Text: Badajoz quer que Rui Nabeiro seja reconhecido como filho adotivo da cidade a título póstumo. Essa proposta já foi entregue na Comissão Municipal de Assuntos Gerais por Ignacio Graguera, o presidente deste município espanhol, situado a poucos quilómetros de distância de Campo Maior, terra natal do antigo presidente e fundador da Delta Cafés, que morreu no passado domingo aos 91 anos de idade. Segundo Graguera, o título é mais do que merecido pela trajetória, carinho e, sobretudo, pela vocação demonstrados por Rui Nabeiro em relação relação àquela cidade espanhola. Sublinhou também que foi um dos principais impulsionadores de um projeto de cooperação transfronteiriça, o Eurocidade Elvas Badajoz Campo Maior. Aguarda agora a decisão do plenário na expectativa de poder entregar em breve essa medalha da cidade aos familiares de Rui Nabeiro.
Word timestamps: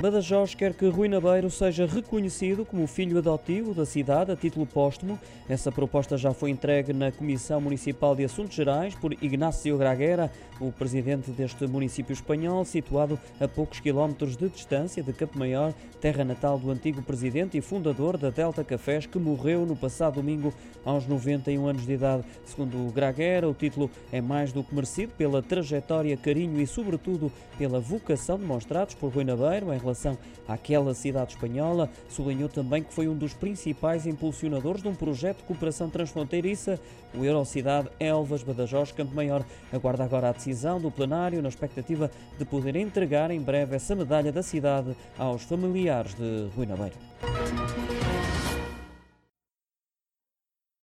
Badajoz 0.00 0.54
quer 0.54 0.74
que 0.74 0.86
Rui 0.86 1.08
Nabeiro 1.08 1.48
seja 1.48 1.86
reconhecido 1.86 2.64
como 2.66 2.86
filho 2.86 3.16
adotivo 3.16 3.72
da 3.72 3.86
cidade 3.86 4.32
a 4.32 4.36
título 4.36 4.66
póstumo. 4.66 5.18
Essa 5.48 5.72
proposta 5.72 6.18
já 6.18 6.34
foi 6.34 6.50
entregue 6.50 6.92
na 6.92 7.10
Comissão 7.10 7.60
Municipal 7.60 8.14
de 8.14 8.24
Assuntos 8.24 8.54
Gerais 8.54 8.94
por 8.94 9.12
Ignacio 9.12 9.78
Graguera, 9.78 10.30
o 10.60 10.70
presidente 10.70 11.30
deste 11.30 11.66
município 11.66 12.12
espanhol, 12.12 12.64
situado 12.64 13.18
a 13.40 13.48
poucos 13.48 13.80
quilómetros 13.80 14.36
de 14.36 14.48
distância 14.48 15.02
de 15.02 15.12
Campo 15.12 15.38
Maior, 15.38 15.72
terra 16.00 16.24
natal 16.24 16.58
do 16.58 16.70
antigo 16.70 17.00
presidente 17.02 17.56
e 17.56 17.62
fundador 17.62 18.18
da 18.18 18.30
Delta 18.30 18.62
Cafés, 18.62 19.06
que 19.06 19.18
morreu 19.18 19.64
no 19.64 19.74
passado 19.74 20.16
domingo 20.16 20.52
aos 20.84 21.06
91 21.06 21.66
anos 21.66 21.86
de 21.86 21.92
idade. 21.92 22.24
Segundo 22.44 22.92
Graguera, 22.92 23.48
o 23.48 23.54
título 23.54 23.90
é 24.12 24.20
mais 24.20 24.52
do 24.52 24.62
que 24.62 24.74
merecido 24.74 25.12
pela 25.16 25.42
trajetória, 25.42 26.16
carinho 26.16 26.60
e, 26.60 26.66
sobretudo, 26.66 27.32
pela 27.56 27.80
vocação 27.80 28.38
demonstrados 28.38 28.94
por 28.94 29.12
Rui 29.12 29.24
Nabeiro 29.24 29.72
em 29.72 29.78
relação 29.78 29.93
relação 29.94 30.18
àquela 30.46 30.92
cidade 30.92 31.32
espanhola. 31.32 31.88
Sublinhou 32.08 32.48
também 32.48 32.82
que 32.82 32.92
foi 32.92 33.08
um 33.08 33.16
dos 33.16 33.32
principais 33.32 34.06
impulsionadores 34.06 34.82
de 34.82 34.88
um 34.88 34.94
projeto 34.94 35.38
de 35.38 35.44
cooperação 35.44 35.88
transfronteiriça, 35.88 36.78
o 37.14 37.24
Eurocidade 37.24 37.88
Elvas 37.98 38.42
Badajoz 38.42 38.92
Campo 38.92 39.14
Maior. 39.14 39.44
Aguarda 39.72 40.04
agora 40.04 40.28
a 40.28 40.32
decisão 40.32 40.80
do 40.80 40.90
plenário 40.90 41.40
na 41.40 41.48
expectativa 41.48 42.10
de 42.36 42.44
poder 42.44 42.76
entregar 42.76 43.30
em 43.30 43.40
breve 43.40 43.76
essa 43.76 43.94
medalha 43.94 44.32
da 44.32 44.42
cidade 44.42 44.94
aos 45.16 45.44
familiares 45.44 46.14
de 46.14 46.48
Rui 46.54 46.66
Nabeiro. 46.66 46.96